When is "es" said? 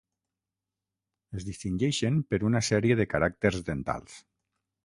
1.41-1.45